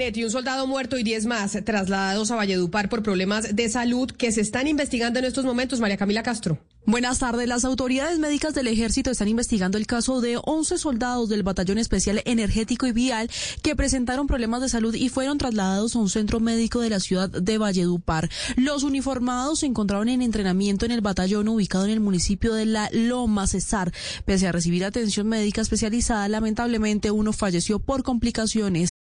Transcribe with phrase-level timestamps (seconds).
[0.00, 4.32] Y un soldado muerto y 10 más trasladados a Valledupar por problemas de salud que
[4.32, 5.78] se están investigando en estos momentos.
[5.78, 6.58] María Camila Castro.
[6.86, 7.46] Buenas tardes.
[7.46, 12.22] Las autoridades médicas del ejército están investigando el caso de 11 soldados del Batallón Especial
[12.24, 13.30] Energético y Vial
[13.62, 17.28] que presentaron problemas de salud y fueron trasladados a un centro médico de la ciudad
[17.28, 18.30] de Valledupar.
[18.56, 22.88] Los uniformados se encontraron en entrenamiento en el batallón ubicado en el municipio de La
[22.90, 23.92] Loma Cesar.
[24.24, 28.89] Pese a recibir atención médica especializada, lamentablemente uno falleció por complicaciones.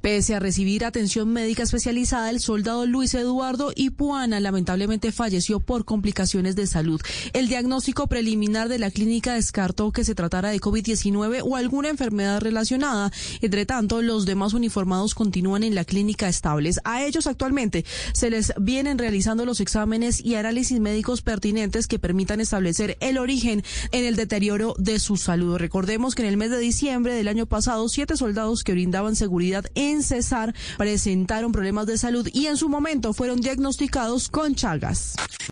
[0.00, 6.56] Pese a recibir atención médica especializada, el soldado Luis Eduardo Ipuana lamentablemente falleció por complicaciones
[6.56, 7.02] de salud.
[7.34, 12.40] El diagnóstico preliminar de la clínica descartó que se tratara de COVID-19 o alguna enfermedad
[12.40, 13.12] relacionada.
[13.42, 16.80] Entre tanto, los demás uniformados continúan en la clínica estables.
[16.84, 17.84] A ellos actualmente
[18.14, 23.62] se les vienen realizando los exámenes y análisis médicos pertinentes que permitan establecer el origen
[23.92, 25.58] en el deterioro de su salud.
[25.58, 29.66] Recordemos que en el mes de diciembre del año pasado, siete soldados que brindaban seguridad
[29.74, 35.16] en Cesar presentaron problemas de salud y en su momento fueron diagnosticados con Chagas.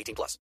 [0.00, 0.38] 18 plus.